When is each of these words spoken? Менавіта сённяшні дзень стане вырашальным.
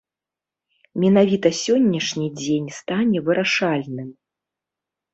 Менавіта 1.03 1.47
сённяшні 1.63 2.27
дзень 2.41 2.75
стане 2.81 3.17
вырашальным. 3.31 4.13